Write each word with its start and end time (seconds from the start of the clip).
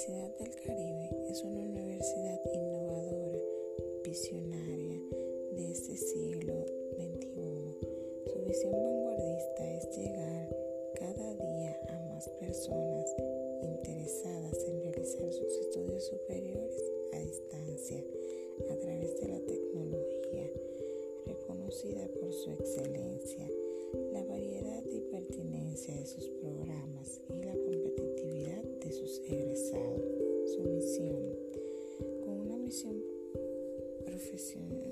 es 0.00 1.42
una 1.42 1.60
universidad 1.60 2.40
innovadora, 2.54 3.40
visionaria 4.04 5.02
de 5.56 5.72
este 5.72 5.96
siglo 5.96 6.64
XXI. 6.96 7.74
Su 8.32 8.44
visión 8.46 8.72
vanguardista 8.80 9.74
es 9.74 9.96
llegar 9.96 10.56
cada 10.94 11.34
día 11.34 11.80
a 11.88 12.14
más 12.14 12.28
personas 12.28 13.12
interesadas 13.60 14.64
en 14.68 14.82
realizar 14.82 15.32
sus 15.32 15.52
estudios 15.66 16.06
superiores 16.06 16.92
a 17.14 17.18
distancia 17.18 18.04
a 18.70 18.76
través 18.76 19.20
de 19.20 19.28
la 19.30 19.40
tecnología, 19.40 20.48
reconocida 21.26 22.06
por 22.20 22.32
su 22.32 22.52
excelencia, 22.52 23.50
la 24.12 24.22
variedad 24.22 24.84
y 24.92 25.00
pertinencia 25.10 25.92
de 25.92 26.06
sus 26.06 26.28
programas 26.40 27.20
y 27.30 27.42
la 27.42 27.56
egresados. 29.30 30.02
Su 30.54 30.62
misión, 30.62 31.16
con 32.24 32.40
una 32.40 32.56
misión 32.56 32.96
profesional 34.04 34.87